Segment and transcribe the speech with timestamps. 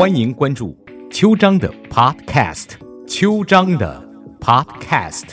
[0.00, 0.74] 欢迎关注
[1.10, 2.68] 秋张的 Podcast，
[3.06, 4.02] 秋张的
[4.40, 5.24] Podcast。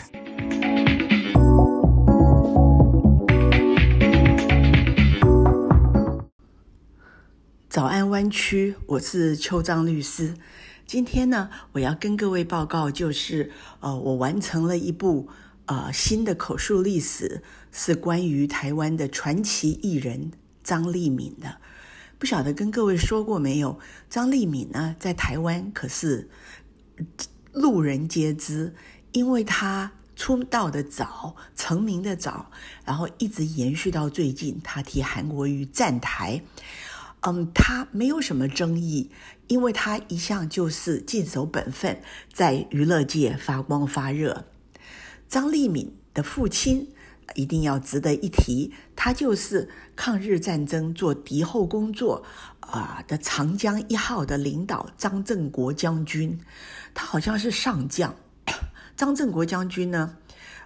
[7.70, 10.34] 早安湾区，我是邱张律师。
[10.86, 15.30] 今天呢，我要跟各位报告，就是呃，我完成了一部
[15.68, 17.42] 呃新的口述历史，
[17.72, 21.60] 是关于台湾的传奇艺人张立敏的。
[22.20, 23.80] 不晓得跟各位说过没有？
[24.10, 26.30] 张丽敏呢，在台湾可是
[27.52, 28.74] 路人皆知，
[29.12, 32.52] 因为她出道的早，成名的早，
[32.84, 36.42] 然后一直延续到最近，她替韩国瑜站台。
[37.22, 39.12] 嗯，她没有什么争议，
[39.48, 42.02] 因为她一向就是尽守本分，
[42.34, 44.46] 在娱乐界发光发热。
[45.30, 46.90] 张丽敏的父亲。
[47.36, 52.24] 一定要值得一提，他就是抗日战争做敌后工作
[52.60, 56.40] 啊的长江一号的领导张振国将军，
[56.94, 58.16] 他好像是上将。
[58.96, 60.16] 张振国将军呢，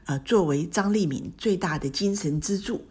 [0.06, 2.86] 呃，作为张立敏最大的精神支柱，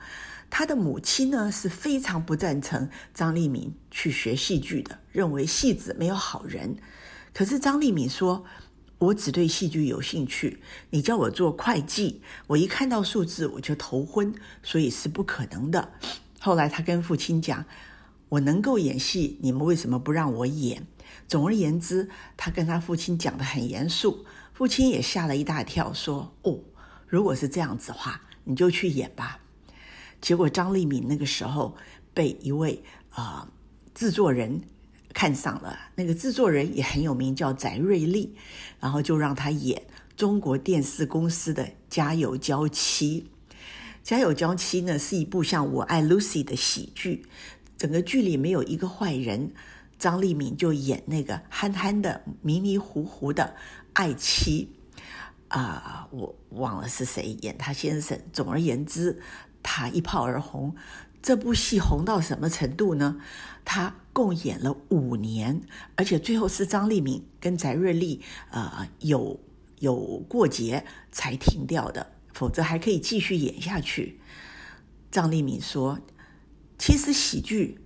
[0.50, 6.76] 他的母亲呢是非常不赞成张立敏去学戏剧的，认为戏子没有好人。
[7.32, 8.44] 可是张立敏说。
[9.00, 15.94] 我只对戏剧有兴趣，你叫我做会计，我一看到数字我就头昏，所以是不可能的。
[16.38, 17.64] 后来他跟父亲讲
[18.28, 20.86] ：“我能够演戏，你们为什么不让我演？”
[21.26, 26.58] 总而言之，他跟他父亲讲得很严肃，父亲也吓了一大跳，说：“哦，
[27.06, 29.40] 如果是这样子的话，你就去演吧。”
[30.20, 31.74] 结果张丽敏那个时候
[32.12, 33.48] 被一位啊
[33.94, 34.60] 制作人。
[35.12, 38.34] 看上了那个制作人也很有名，叫翟瑞丽，
[38.78, 39.82] 然后就让他演
[40.16, 43.26] 中国电视公司的《家有娇妻》。
[44.02, 47.26] 《家有娇妻》呢是一部像《我爱 Lucy》的喜剧，
[47.76, 49.52] 整个剧里没有一个坏人，
[49.98, 53.54] 张丽敏就演那个憨憨的、迷迷糊糊的
[53.92, 54.70] 爱妻。
[55.48, 58.16] 啊，我忘了是谁演他先生。
[58.32, 59.20] 总而言之，
[59.62, 60.74] 他一炮而红。
[61.22, 63.20] 这部戏红到什么程度呢？
[63.62, 65.62] 他共演了五年，
[65.94, 69.38] 而且最后是张丽敏跟翟瑞丽呃有
[69.78, 69.96] 有
[70.28, 74.18] 过节才停掉的，否则还可以继续演下去。
[75.10, 76.00] 张丽敏说
[76.78, 77.78] ：“其实喜剧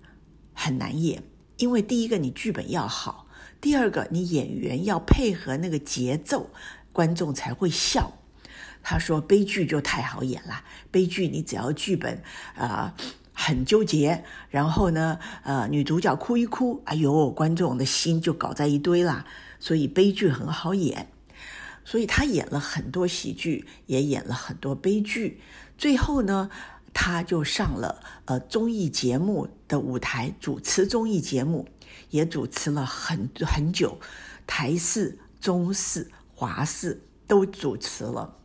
[0.53, 1.23] 很难演，
[1.57, 3.27] 因为第一个你剧本要好，
[3.61, 6.51] 第二个你演员要配合那个节奏，
[6.93, 8.13] 观众才会笑。”
[8.81, 12.23] 他说：“悲剧就太好演了，悲剧你只要剧本
[12.55, 12.95] 啊。”
[13.35, 19.27] 很纠结，然后呢，呃，女主角哭一哭，哎呦，观众的心就搞在一堆啦。
[19.59, 21.09] 所以悲剧很好演，
[21.85, 25.41] 所以他演了很多喜剧，也演了很多悲剧。
[25.77, 26.49] 最后呢，
[26.93, 31.67] 他就上了呃综艺节目的舞台，主持综艺节目，
[32.11, 33.99] 也主持了很很久，
[34.47, 38.37] 台视、中视、华视都主持了。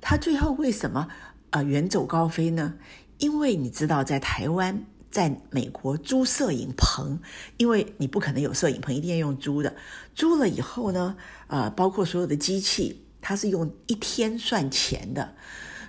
[0.00, 1.08] 他最后为什么
[1.50, 2.74] 呃远走高飞呢？
[3.18, 7.20] 因为你知道，在台湾、在美国租摄影棚，
[7.56, 9.74] 因为你不可能有摄影棚，一定要用租的。
[10.14, 11.16] 租了以后呢，
[11.46, 15.34] 呃，包括所有的机器，它是用一天算钱的，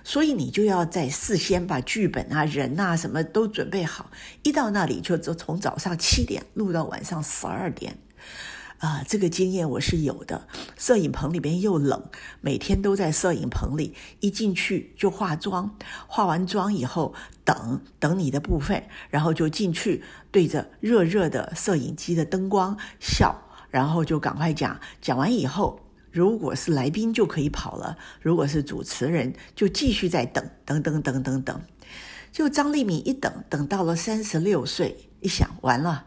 [0.04, 4.10] 所以你就要在事先把剧本啊、人啊什么都准备好，
[4.42, 7.98] 一到那里就就从早上七点录到晚上十二点。
[8.78, 10.46] 啊，这个经验我是有的。
[10.76, 12.10] 摄影棚里边又冷，
[12.40, 15.74] 每天都在摄影棚里，一进去就化妆，
[16.06, 23.34] 化完妆以后等等你的部分，然后就进去对着热热的摄影机的灯光笑，
[23.70, 24.78] 然后就赶快讲。
[25.00, 31.62] 讲完以后，如果是来宾就可以跑了，如果是主持人就继续在等，等等等等等。
[32.30, 36.04] 就张丽敏一等等到了三十六岁，一想完了，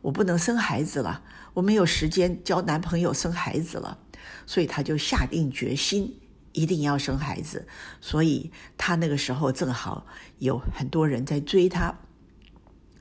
[0.00, 1.22] 我不能生孩子了。
[1.56, 3.96] 我没有时间交男朋友、生孩子了，
[4.44, 6.20] 所以她就下定决心
[6.52, 7.66] 一定要生孩子。
[7.98, 10.04] 所以她那个时候正好
[10.38, 11.94] 有很多人在追她，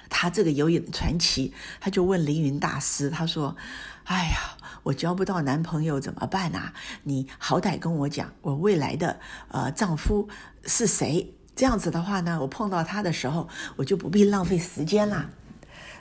[0.09, 1.53] 他这个有影传奇。
[1.81, 3.57] 他就问凌云大师，他说
[4.05, 6.73] ：“哎呀，我交不到男朋友怎么办啊？
[7.03, 9.19] 你好歹跟我讲，我未来的
[9.49, 10.29] 呃丈夫
[10.63, 11.35] 是谁？
[11.57, 15.29] 这样子的话呢，我碰到他的时候，我就不必浪费时间啦。”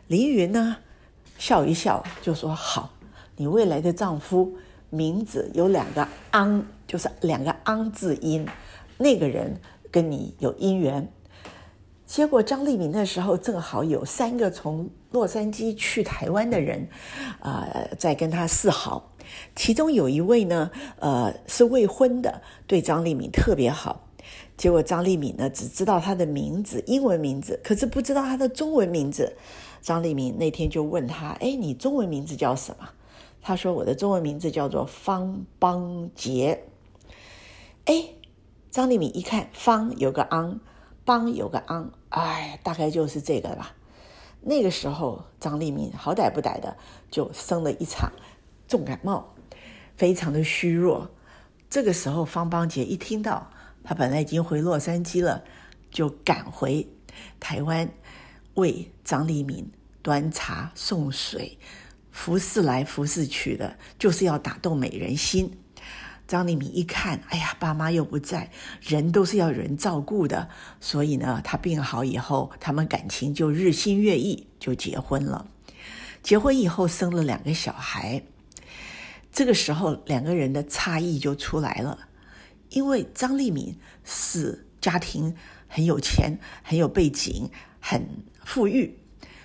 [0.06, 0.76] 凌云呢？
[1.44, 2.88] 笑一笑就说：“好，
[3.36, 4.56] 你未来的丈夫
[4.88, 8.48] 名字有两个昂，就是两个昂字音，
[8.96, 9.60] 那个人
[9.90, 11.06] 跟你有姻缘。”
[12.06, 16.88] 结果张丽敏那时候正好有三个从洛杉矶去台湾的人，
[17.40, 17.68] 啊，
[17.98, 19.12] 在跟他示好，
[19.54, 24.03] 其中有一位呢，呃，是未婚的，对张丽敏特别好。
[24.56, 29.36] 结果张丽敏呢，只知道他的名字，英文名字，可是不知道他的中文名字。
[29.82, 32.88] 张丽敏那天就问他：“哎，你中文名字叫什么？”
[33.42, 36.64] 他说：“我的中文名字叫做方邦杰。”
[37.84, 38.10] 哎，
[38.70, 40.60] 张丽敏一看，方有个昂，
[41.04, 43.74] 邦有个昂，哎，大概就是这个吧。
[44.40, 46.76] 那个时候，张丽敏好歹不歹的
[47.10, 48.12] 就生了一场
[48.66, 49.34] 重感冒，
[49.96, 51.10] 非常的虚弱。
[51.68, 53.50] 这个时候，方邦杰一听到
[53.84, 55.44] 他本来已经回洛杉矶了，
[55.90, 56.88] 就赶回
[57.38, 57.88] 台湾。
[58.54, 59.68] 为张丽敏
[60.00, 61.58] 端茶送水，
[62.12, 65.58] 服侍来服侍去的，就是要打动美人心。
[66.28, 68.48] 张丽敏一看，哎呀，爸妈又不在，
[68.80, 70.48] 人都是要有人照顾的，
[70.80, 75.48] 所以呢，他病好以后，他们感情就日新月异，就结婚了。
[76.22, 78.22] 结婚以后生了两个小孩，
[79.32, 81.98] 这个时候两个人的差异就出来了，
[82.74, 85.34] 因为张立敏是家庭
[85.68, 87.50] 很有钱，很有背景，
[87.80, 88.06] 很。
[88.44, 88.98] 富裕，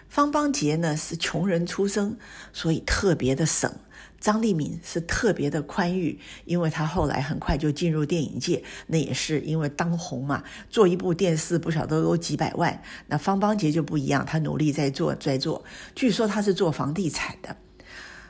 [0.09, 2.17] 方邦杰呢是穷人出身，
[2.51, 3.71] 所以特别的省。
[4.19, 12.83] 张立敏是特别的宽裕，因为他后来很快就进入电影界，那也是因为当红嘛，做一部电视不晓得都几百万。
[13.07, 15.63] 那方邦杰就不一样，他努力在做，在做。
[15.95, 17.55] 据说他是做房地产的。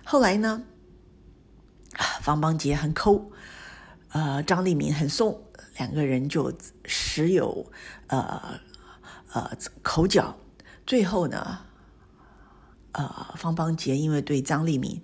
[0.04, 0.62] 后来呢，
[2.22, 3.32] 方邦杰很抠，
[4.12, 5.44] 呃，张立民很松，
[5.78, 6.52] 两个人就
[6.86, 7.72] 时有
[8.08, 8.60] 呃
[9.34, 9.52] 呃
[9.82, 10.36] 口角。
[10.86, 11.60] 最后呢，
[12.94, 15.02] 呃，方邦杰因为对张丽敏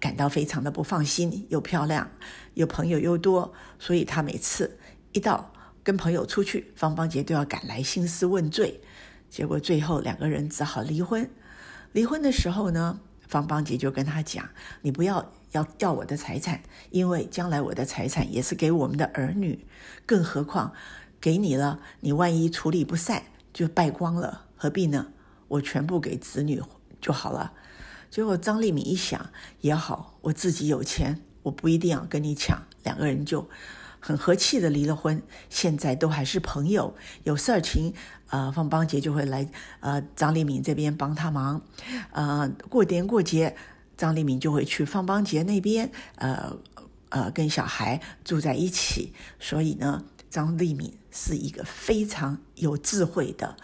[0.00, 2.10] 感到非常的不放心，又漂亮，
[2.54, 4.78] 又朋友又多，所以他每次
[5.12, 5.52] 一到
[5.82, 8.80] 跟朋友出去，方邦杰都要赶来兴师问罪。
[9.28, 11.28] 结果最后两个人只好离婚。
[11.92, 12.98] 离婚的时候呢，
[13.28, 14.48] 方邦杰就跟他讲
[14.80, 16.60] ：“你不要要要我的财产，
[16.90, 19.66] 因为将来我的财产也是给我们的儿女，
[20.04, 20.72] 更何况
[21.20, 23.22] 给你了，你万一处理不善，
[23.52, 25.08] 就败光了。”何必呢？
[25.48, 26.62] 我全部给子女
[27.00, 27.52] 就好了。
[28.10, 29.30] 结果张立敏一想
[29.60, 32.62] 也好，我自己有钱，我不一定要跟你抢。
[32.82, 33.48] 两个人就
[34.00, 36.94] 很和气的离了婚，现在都还是朋友。
[37.24, 37.92] 有事情，
[38.30, 39.48] 呃，方邦杰就会来，
[39.80, 41.62] 呃，张立敏这边帮他忙。
[42.12, 43.56] 呃，过年过节，
[43.96, 46.56] 张丽敏就会去方邦杰那边，呃
[47.08, 49.12] 呃，跟小孩住在一起。
[49.40, 53.56] 所以呢，张丽敏是一个非常有智慧的。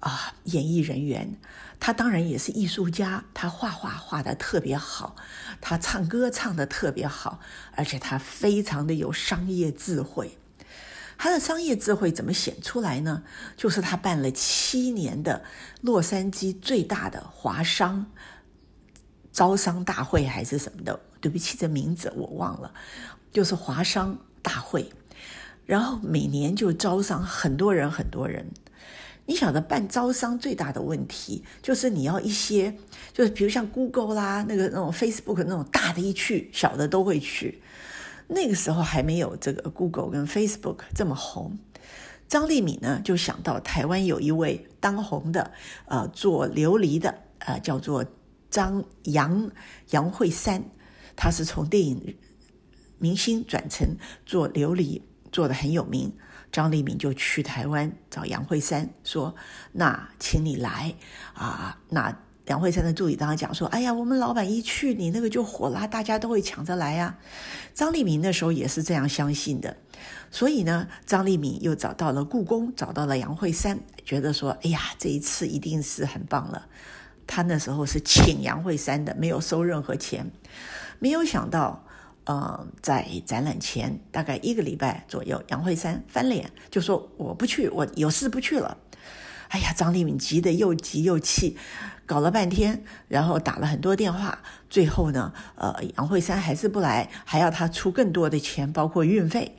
[0.00, 1.38] 啊，演艺人员，
[1.80, 3.24] 他当然也是艺术家。
[3.32, 5.16] 他画画画的特别好，
[5.62, 7.40] 他唱歌唱的特别好，
[7.74, 10.36] 而且他非常的有商业智慧。
[11.16, 13.22] 他的商业智慧怎么显出来呢？
[13.56, 15.42] 就是他办了七年的
[15.80, 18.10] 洛杉矶最大的华商
[19.34, 22.72] 招商大会还是什么的，对不起，这名字我忘了，
[23.32, 24.88] 就是华商大会。
[25.66, 28.46] 然后每年就招商很多人，很多人。
[29.26, 32.76] 你晓得办招商最大的问题就是你要一些，
[33.12, 37.60] 就是比如像 Google 啦，那个那种 Facebook 那种大的一去，小的都会去。
[38.28, 41.58] 那个时候还没有这个 Google 跟 Facebook 这么红。
[42.28, 45.50] 张丽敏呢就想到台湾有一位当红的
[45.86, 48.04] 呃做琉璃的呃叫做
[48.54, 49.50] 张杨
[49.90, 50.62] 杨慧珊，
[51.16, 52.16] 她是从电影
[52.98, 55.02] 明星转成做琉璃，
[55.32, 56.12] 做的很有名。
[56.52, 59.34] 张丽敏就去台湾找杨慧珊说
[59.74, 60.94] ：“那请你来
[61.32, 67.18] 啊！”那杨慧珊的助理当时讲说：“哎呀，我们老板一去，你那个就火了，大家都会抢着来呀。”
[67.74, 69.76] 张丽敏那时候也是这样相信的，
[70.30, 76.68] 所以呢，张丽敏又找到了故宫，找到了杨慧珊，觉得说：“哎呀，这一次一定是很棒了。”
[77.26, 80.30] 他那时候是请杨慧珊的，没有收任何钱，
[80.98, 81.84] 没有想到。
[82.26, 88.78] 呃，在展览前大概一个礼拜左右，杨慧珊翻脸就说：“我不去，我有事不去了。”
[89.52, 91.58] 哎呀，张丽敏急得又急又气，
[92.06, 94.38] 搞了半天，然后打了很多电话，
[94.70, 99.58] 最后呢，呃，杨慧珊还是不来，还要他出更多的钱，包括运费。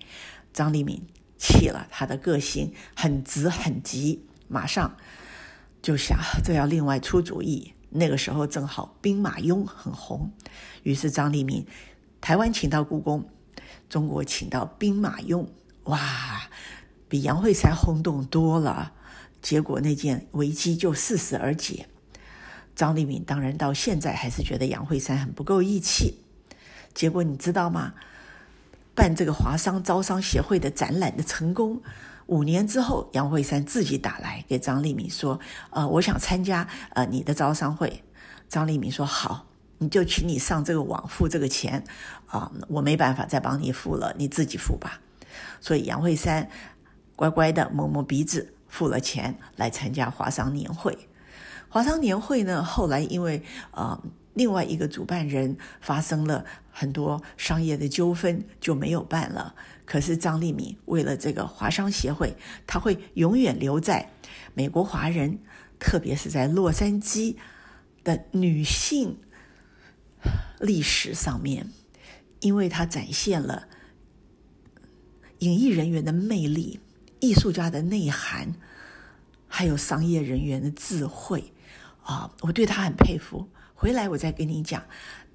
[0.52, 1.00] 张丽敏
[1.38, 4.98] 气了，他的个性很直很急，马上
[5.86, 7.76] 就想这要另外出主意。
[7.92, 10.32] 那个时候正好兵马俑很红，
[10.82, 11.64] 于是张立敏。
[12.20, 13.30] 台湾请到故宫，
[13.88, 15.46] 中国请到兵马俑，
[15.84, 16.50] 哇，
[17.08, 18.94] 比杨惠珊轰动多了。
[19.44, 21.88] 结果那件危机就适时而解。
[22.76, 26.16] 张立敏当然到现在还是觉得杨惠珊很不够义气。
[26.96, 27.94] 结果你知道吗？
[28.96, 31.84] 办这个华商招商协会的展览的成功，
[32.28, 35.40] 五年之后，杨慧珊自己打来给张立敏说
[35.72, 38.04] ：“呃，我想参加呃你的招商会。”
[38.50, 41.84] 张立敏说：“好。”你就请你上这个网付这个钱，
[42.28, 45.02] 啊，我没办法再帮你付了，你自己付吧。
[45.60, 46.50] 所以杨惠珊
[47.18, 51.10] 乖乖的摸摸鼻子，付了钱来参加华商年会。
[51.68, 54.02] 华商年会呢，后来因为呃
[54.34, 59.56] 另外一个主办人发生了很多商业的纠纷，就没有办了。
[59.86, 64.12] 可是张丽敏为了这个华商协会，他会永远留在
[64.54, 65.40] 美国华人，
[65.80, 67.36] 特别是在洛杉矶
[68.04, 69.18] 的女性
[70.60, 71.70] 历史上面，
[72.40, 73.68] 因为他展现了
[75.40, 76.80] 演艺人员的魅力、
[77.20, 78.56] 艺术家的内涵，
[79.48, 81.54] 还有商业人员的智慧。
[82.04, 83.50] 啊，我对他很佩服。
[83.74, 84.84] 回来我再跟你讲，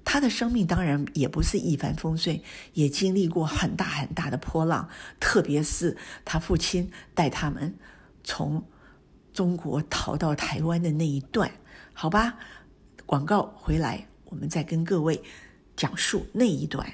[0.03, 2.39] 他的生命当然也不是一帆风顺，
[2.73, 4.89] 也经历过很大很大的波浪。
[5.19, 7.73] 特别是他父亲带他们
[8.23, 8.63] 从
[9.33, 11.49] 中国逃到台湾的那一段，
[11.93, 12.35] 好吧？
[13.05, 15.21] 广告回来，我们再跟各位
[15.75, 16.85] 讲述那一段。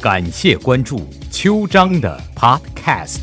[0.00, 3.20] 感谢关注秋章的 Podcast。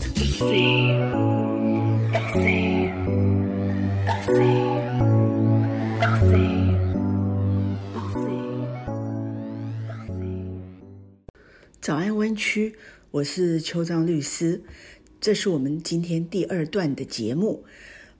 [11.87, 12.75] 早安湾区，
[13.11, 14.61] 我是邱章律师，
[15.21, 17.63] 这是我们今天第二段的节目。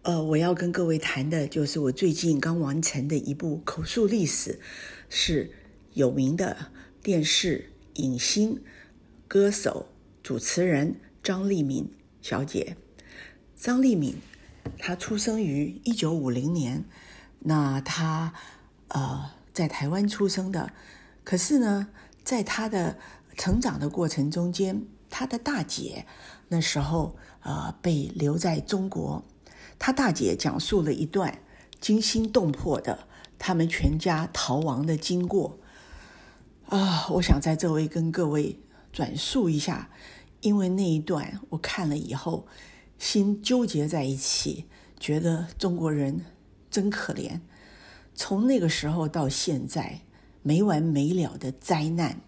[0.03, 4.61] 呃，我要跟各位谈的就是我最近刚完成的一部口述历史，
[5.09, 5.51] 是
[5.91, 6.71] 有名的
[7.03, 8.63] 电视影星、
[9.27, 9.89] 歌手、
[10.23, 11.91] 主持人张丽敏。
[12.21, 12.77] 小姐
[13.57, 14.15] 张丽敏，
[14.77, 16.85] 她出生于一九五零年，
[17.39, 18.33] 那她
[18.87, 20.71] 呃在台湾出生的，
[21.25, 21.89] 可是呢，
[22.23, 22.97] 在她的
[23.37, 26.05] 成长的过程中间，他的大姐
[26.49, 29.23] 那时候呃被留在中国，
[29.79, 31.39] 他大姐讲述了一段
[31.79, 33.07] 惊心动魄的
[33.39, 35.59] 他们全家逃亡的经过
[36.67, 38.59] 啊，我想在这位跟各位
[38.91, 39.89] 转述一下。
[40.41, 42.45] 因为那一段我看了以后，
[42.99, 44.65] 心纠结在一起，
[44.99, 46.25] 觉得中国人
[46.69, 47.39] 真可怜。
[48.13, 50.01] 从那个时候到现在，
[50.43, 52.21] 没完没了的灾难。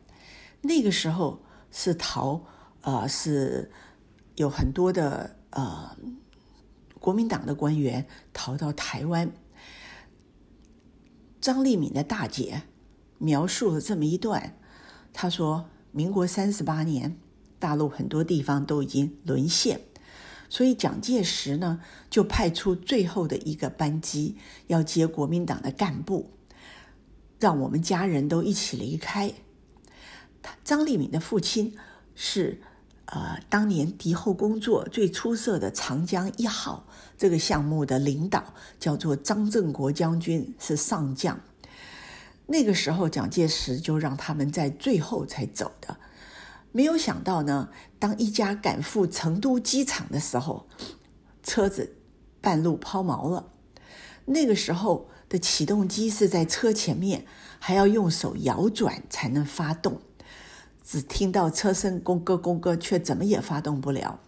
[0.61, 2.41] 那个时候是逃，
[2.81, 3.71] 呃，是
[4.35, 5.95] 有很多的呃
[6.99, 9.31] 国民党的官员逃到台湾。
[11.39, 12.63] 张丽敏的大姐
[13.17, 14.57] 描述了这么一段，
[15.13, 17.17] 她说：“民国三十八年。”
[17.59, 19.81] 大陆很多地方都已经沦陷，
[20.47, 24.37] 所以蒋介石呢就派出最后的一个班机
[24.67, 26.31] 要接国民党的干部，
[27.37, 29.33] 让我们家人都一起离开。
[30.41, 31.75] 他张立敏的父亲
[32.15, 32.61] 是
[33.05, 41.39] 呃当年敌后工作最出色的长江一号这个项目的领导，叫做张正国将军，是上将。
[42.47, 45.97] 那个时候蒋介石就让他们在最后才走的。
[46.71, 50.67] 没有想到呢，当一家赶赴成都机场的时候，
[51.43, 51.95] 车子
[52.41, 53.51] 半路抛锚了。
[54.25, 57.25] 那个时候的起动机是在车前面，
[57.59, 60.01] 还要用手摇转才能发动。
[60.91, 64.19] 只听到车声“公咯公咯”，却怎么也发动不了。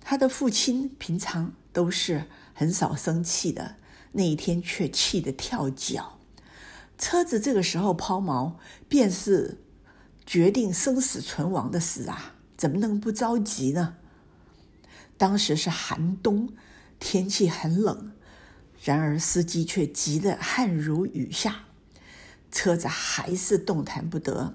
[0.00, 3.74] 他的父亲平常都是很少生气的，
[4.12, 6.20] 那一天却气得跳脚。
[6.96, 8.52] 车子这个时候抛锚，
[8.88, 9.58] 便是。
[10.24, 13.96] 决定生死存亡的事啊，怎么能不着急呢？
[15.16, 16.52] 当时是寒冬，
[17.00, 18.12] 天气很冷，
[18.84, 21.64] 然而司机却急得汗如雨下，
[22.52, 24.54] 车子还是动弹不得。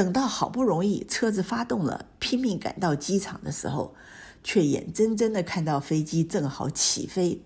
[0.00, 3.94] 等到好不容易车子发动了，拼命赶到机场的时候，
[4.42, 7.42] 却眼睁睁的看到飞机正好起飞。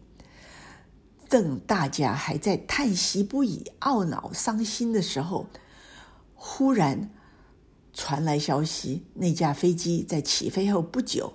[1.29, 5.49] 正大家还在叹息不已、懊恼伤心的时候，
[6.37, 7.11] 忽然。
[7.93, 11.33] 传来消息，那架飞机在起飞后不久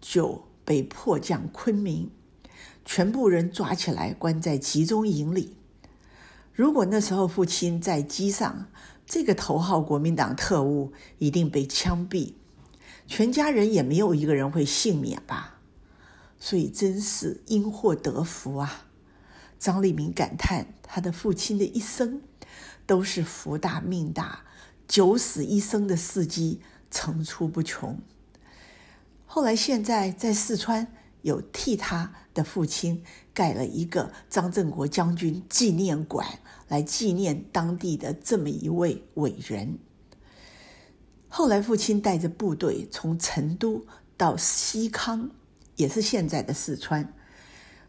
[0.00, 2.12] 就被迫降昆明，
[2.84, 5.56] 全部人抓起来关在集中营里。
[6.52, 8.66] 如果那时候父亲在机上，
[9.06, 12.34] 这个头号国民党特务一定被枪毙，
[13.06, 15.60] 全家人也没有一个人会幸免吧？
[16.38, 18.86] 所以真是因祸得福啊！
[19.58, 22.20] 张立民感叹，他的父亲的一生
[22.84, 24.40] 都是福大命大。
[24.88, 26.60] 九死一生的事迹
[26.90, 27.98] 层出不穷。
[29.24, 30.92] 后来，现在在四川
[31.26, 33.02] 有替他的父亲
[33.34, 36.24] 盖了一个张正国将军纪念馆，
[36.68, 39.76] 来纪念当地的这么一位伟人。
[41.26, 43.84] 后来，父亲带着部队从成都
[44.16, 45.28] 到西康，
[45.74, 47.12] 也是现在的四川，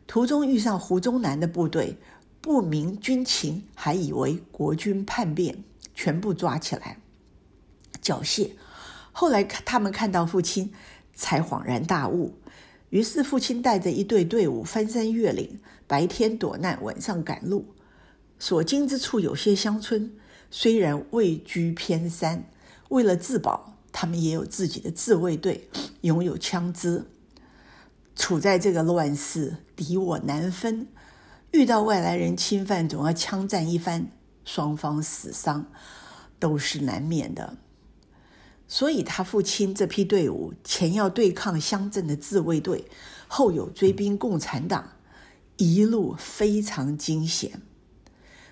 [0.07, 1.99] 途中遇上胡宗南的部队。
[2.41, 5.63] 不明军情，还以为国军叛变，
[5.93, 6.97] 全部抓起来
[8.01, 8.51] 缴械。
[9.11, 10.73] 后来他们看到父亲，
[11.13, 12.33] 才恍然大悟。
[12.89, 17.65] 于是父亲带着一队队伍翻山越岭，白天躲难，晚上赶路。
[18.39, 20.11] 所经之处有些乡村，
[20.49, 22.45] 虽然位居偏山，
[22.89, 25.69] 为了自保，他们也有自己的自卫队，
[26.01, 27.05] 拥有枪支。
[28.15, 30.87] 处在这个乱世，敌我难分，
[31.51, 34.09] 遇到外来人侵犯，总要枪战一番，
[34.45, 35.65] 双方死伤
[36.39, 37.57] 都是难免的。
[38.67, 42.85] 所以，他父亲这批队伍前要对抗乡镇的自卫队，
[43.27, 44.93] 后有追兵共产党，
[45.55, 47.61] 一路非常惊险。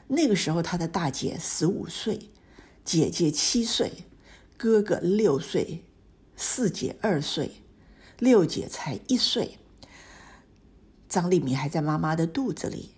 [0.08, 2.30] 那个时候，他的大姐十五岁，
[2.86, 4.06] 姐姐七岁，
[4.56, 5.84] 哥哥六岁，
[6.38, 7.64] 四姐二岁，
[8.18, 9.58] 六姐才一岁。
[11.10, 12.92] 张丽敏还在妈妈的肚子里。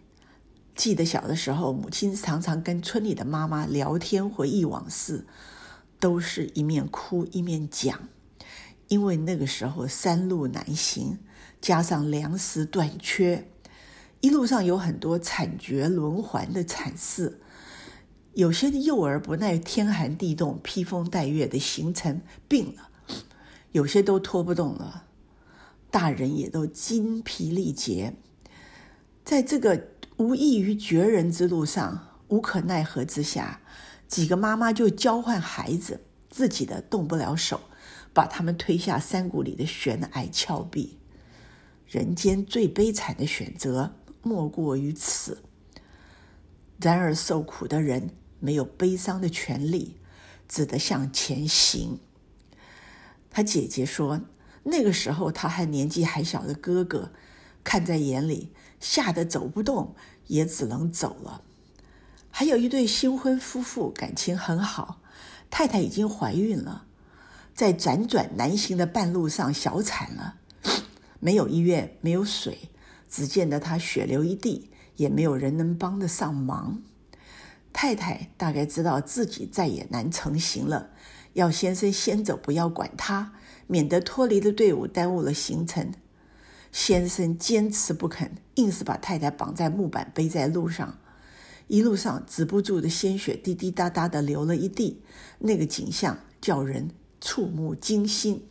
[0.75, 5.25] 记得小的时候，母亲常常跟村里的妈妈聊天，回忆往事。
[5.99, 8.09] 都是一面哭一面讲，
[8.87, 11.17] 因为那个时候山路难行，
[11.59, 13.49] 加上粮食短缺，
[14.21, 17.39] 一路上有很多惨绝轮环的惨事。
[18.33, 22.89] 有些的幼儿不耐天寒地冻、披风戴月的行程病了，
[23.71, 25.05] 有些都拖不动了，
[25.89, 28.13] 大人也都精疲力竭。
[29.25, 29.87] 在这个
[30.17, 33.59] 无异于绝人之路上，无可奈何之下。
[34.07, 37.61] 几个妈妈就交换孩子，自己的动不了手，
[38.13, 40.97] 把他们推下山谷里的悬崖峭壁。
[41.87, 45.43] 人间最悲惨的选择莫过于此。
[46.79, 49.97] 然而受苦的人没有悲伤的权利，
[50.47, 51.99] 只得向前行。
[53.29, 54.21] 他姐姐说，
[54.63, 57.11] 那个时候他和年纪还小的哥哥
[57.63, 59.95] 看在眼里，吓得走不动，
[60.27, 61.43] 也只能走了。
[62.39, 65.01] 还有一对新婚夫妇，感情很好，
[65.50, 66.86] 太太已经怀孕了，
[67.56, 70.36] 在辗转难行的半路上小产了，
[71.19, 72.69] 没有医院，没有水，
[73.10, 76.84] 只见得她血流一地，也没有人能帮得上忙。
[77.73, 80.91] 太太大概知道自己再也难成行了，
[81.34, 83.34] 要先生先走，不要管他，
[83.65, 85.91] 免得脱离了队伍，耽误了行程。
[86.71, 91.00] 先生坚持不肯，硬是把太太绑在木板，背在路上。
[91.67, 95.01] 一路上止不住的鲜血滴滴答答的流了一地，
[95.39, 98.47] 那个景象叫人触目惊心。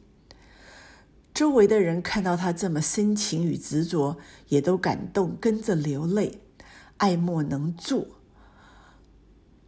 [1.32, 4.16] 周围的人看到他这么深情与执着，
[4.48, 6.40] 也都感动，跟着流泪，
[6.98, 8.08] 爱莫能助。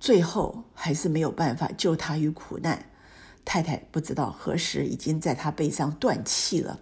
[0.00, 2.86] 最后还是没有办法救他于苦难。
[3.44, 6.80] 太太不知道何时已经在他背上断气了。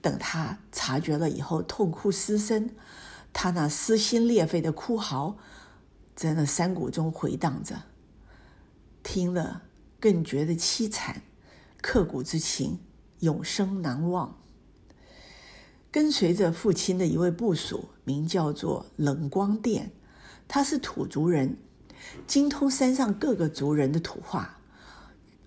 [0.00, 2.70] 等他察觉了以后，痛哭失声，
[3.32, 5.36] 他那撕心裂肺的哭嚎。
[6.14, 7.82] 在那山谷中回荡着，
[9.02, 9.62] 听了
[9.98, 11.22] 更觉得凄惨，
[11.80, 12.78] 刻骨之情，
[13.20, 14.38] 永生难忘。
[15.90, 19.90] 跟随着父亲的一位部属，名叫做冷光殿，
[20.46, 21.56] 他是土族人，
[22.26, 24.58] 精通山上各个族人的土话。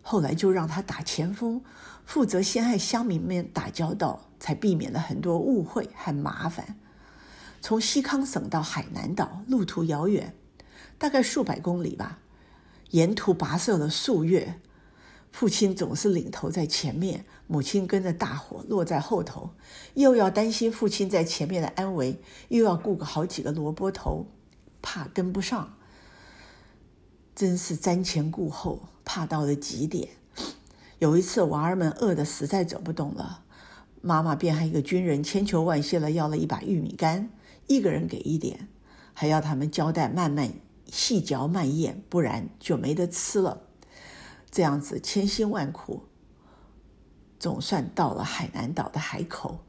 [0.02, 1.64] 后来就让他打前锋，
[2.06, 6.78] 负责先和乡民们打交道，才避免了很多误会和麻烦。
[7.60, 10.36] 从西康省到海南岛，路途遥远。
[10.98, 12.20] 大概数百公里吧，
[12.92, 14.60] 沿途跋涉了数月，
[15.32, 19.52] 父亲总是领头在前面，母亲跟着大伙落在后头，
[19.96, 24.28] 又要担心父亲在前面的安危，又要顾个好几个萝卜头，
[24.82, 25.76] 怕跟不上，
[27.36, 30.10] 真是瞻前顾后，怕到了极点。
[31.00, 33.44] 有一次，娃儿们饿得实在走不动了，
[34.02, 37.30] 妈妈便和一个军人千求万谢了，要了一把玉米干，
[37.68, 38.70] 一个人给一点，
[39.14, 40.54] 还要他们交代慢慢。
[40.92, 43.64] 细嚼慢咽，不然就没得吃了。
[44.52, 46.04] 这样子千辛万苦，
[47.40, 49.60] 总算到了海南岛的海口。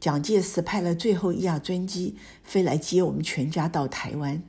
[0.00, 4.42] 蒋介石派了最后一架专机飞来接我们全家到台湾。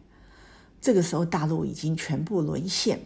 [0.82, 3.06] 这个时候，大陆已经全部沦陷，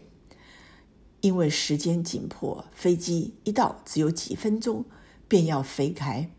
[1.22, 4.86] 因为时间紧迫，飞机一到只有几分钟
[5.28, 6.30] 便要飞开。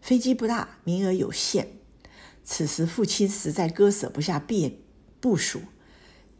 [0.00, 1.68] 飞机不大，名额有限。
[2.44, 4.74] 此时，父亲实在割舍不下便。
[5.20, 5.60] 部署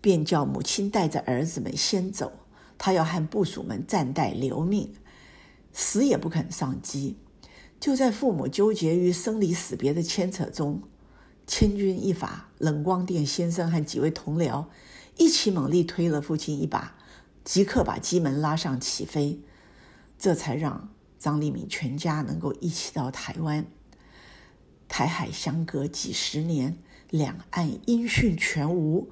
[0.01, 2.33] 便叫母亲带着儿子们先走，
[2.79, 4.95] 他要和部属们暂代留命，
[5.73, 7.17] 死也不肯上机。
[7.79, 10.83] 就在父母纠结于生离死别的牵扯中，
[11.47, 14.67] 千钧一发，冷光殿先生和几位同僚
[15.17, 16.97] 一起猛力推了父亲一把，
[17.45, 19.41] 即刻把机门拉上起飞，
[20.19, 23.67] 这才让张立敏全家能够一起到台湾。
[24.89, 26.79] 台海相隔几十年。
[27.11, 29.11] 两岸音讯全无。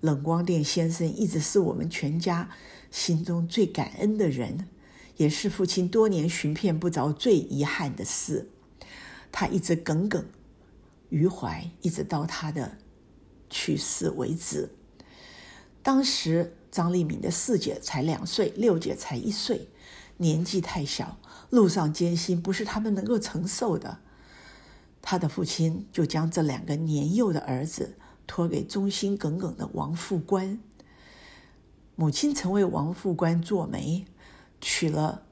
[0.00, 2.48] 冷光电先生一直是我们全家
[2.90, 4.66] 心中最感恩的人，
[5.18, 8.48] 也是父亲多年寻遍不着最遗憾的事。
[9.30, 10.24] 他一直耿耿
[11.10, 12.78] 于怀，一直到他的
[13.50, 14.70] 去世为止。
[15.82, 19.68] 当时张立敏的四姐才两岁，六姐才一岁，
[20.16, 21.18] 年纪太小，
[21.50, 23.98] 路上艰辛不是他们能够承受的。
[25.02, 27.96] 他的父亲就将这两个年幼的儿子。
[28.26, 30.60] 托给忠心耿耿的王副官，
[31.96, 34.06] 母亲曾为王副官做媒，
[34.60, 35.22] 娶了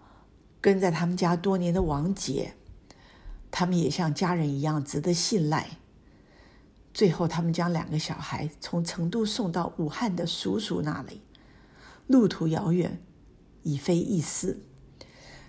[0.61, 2.55] 跟在他们家多年的王姐，
[3.53, 5.79] 他们也像家人一样值得信赖。
[6.93, 11.23] 最后，他们将两个小孩从成都送到武汉的叔叔那里，
[12.09, 13.01] 路途遥远，
[13.63, 14.59] 已非易事。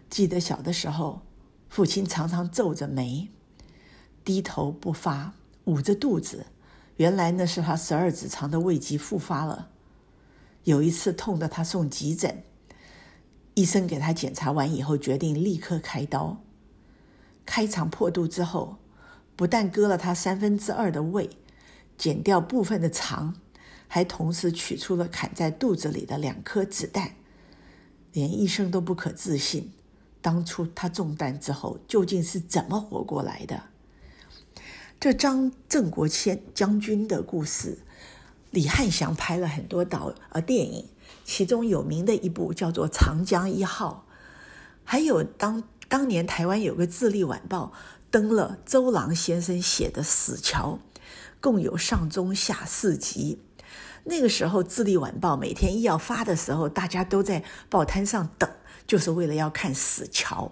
[0.08, 1.24] 记得小的时候，
[1.68, 3.30] 父亲常常皱着眉，
[4.30, 5.34] 低头不发，
[5.66, 6.46] 捂着肚子。
[6.98, 9.70] 原来那是他十二指肠的胃疾复发了，
[10.66, 12.44] 有一次痛得他送急诊，
[13.56, 16.44] 医生给他检查完以后，决定立刻开刀。
[17.44, 18.78] 开肠破肚之后，
[19.36, 21.28] 不但割了他三分之二的胃，
[21.98, 23.36] 剪掉部分的肠，
[23.88, 27.16] 还同时取出了砍在肚子里的两颗子弹，
[28.14, 29.72] 连医生都不可置信，
[30.22, 33.69] 当初他中弹之后究竟是怎么活过来的？
[35.00, 37.78] 这张郑国谦将军的故事，
[38.52, 40.90] 李汉祥拍了很多导呃电影，
[41.24, 44.06] 其中有名的一部叫做《长江一号》，
[44.84, 47.72] 还有当当年台湾有个《智利晚报》
[48.12, 50.78] 登了周郎先生写的《死桥》，
[51.40, 53.40] 共有上中下四集。
[54.04, 58.50] 那个时候《智利晚报》每天一要发的时候，大家都在报摊上等，
[58.86, 60.52] 就是为了要看《死桥》。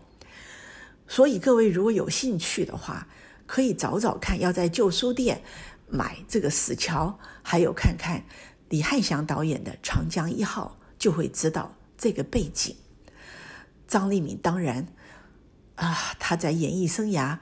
[1.05, 3.09] 所以各位如果有兴趣的话，
[3.47, 5.41] 可以找找看，要在旧书店
[5.89, 8.23] 买这个《死桥》，还有看看
[8.69, 12.75] 李汉祥导演的《长江一号》，就会知道这个背景。
[13.87, 14.87] 张丽敏当然
[15.75, 17.37] 啊，他在演艺生涯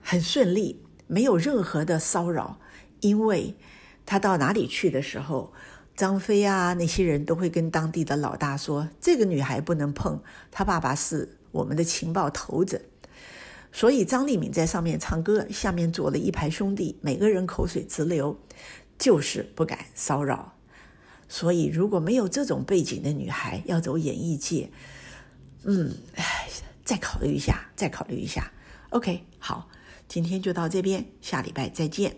[0.00, 2.60] 很顺利，没有任何的骚扰，
[3.00, 3.56] 因为
[4.06, 5.52] 他到哪里去的时候，
[5.96, 12.90] 张飞啊那些人都会跟当地的老大说：“这个女孩不能碰，她爸爸是我们的情报头子。”
[13.72, 18.38] 所以张丽敏在上面唱歌，下面坐了一排兄弟，每个人口水直流，
[18.98, 20.52] 就是不敢骚扰。
[21.26, 24.70] 所以如果没有这种背景的女孩要走演艺界，
[25.64, 25.90] 嗯，
[26.84, 28.52] 再考虑一下，再考虑一下。
[28.90, 29.68] OK，好，
[30.06, 32.14] 今天就到这边，下礼拜再见。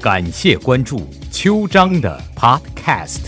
[0.00, 3.20] 感谢关注秋张的 Podcast。